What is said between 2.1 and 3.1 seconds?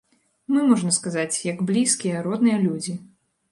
родныя людзі.